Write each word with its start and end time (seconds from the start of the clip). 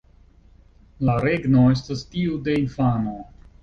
La 1.09 1.19
regno 1.27 1.69
estas 1.77 2.05
tiu 2.17 2.43
de 2.51 2.61
infano"". 2.67 3.19